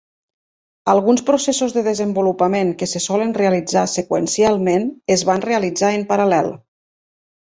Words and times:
Alguns 0.91 1.19
processos 1.25 1.73
de 1.75 1.83
desenvolupament 1.87 2.71
que 2.79 2.87
se 2.93 3.01
solen 3.05 3.35
realitzar 3.41 3.83
seqüencialment 3.97 4.87
es 5.17 5.25
van 5.31 5.45
realitzar 5.47 5.93
en 5.99 6.07
paral·lel. 6.13 6.51